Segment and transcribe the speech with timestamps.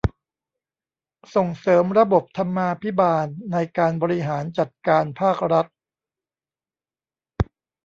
[1.35, 5.67] ส่งเสริมระบบธรรมาภิบาลในการบริหารจัดการภาครัฐ